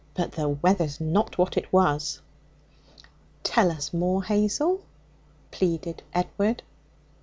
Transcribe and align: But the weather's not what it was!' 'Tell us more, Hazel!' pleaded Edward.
But 0.15 0.31
the 0.31 0.49
weather's 0.49 0.99
not 0.99 1.37
what 1.37 1.55
it 1.57 1.71
was!' 1.71 2.21
'Tell 3.43 3.69
us 3.69 3.93
more, 3.93 4.23
Hazel!' 4.23 4.81
pleaded 5.51 6.01
Edward. 6.11 6.63